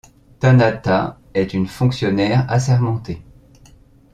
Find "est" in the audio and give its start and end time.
1.35-1.53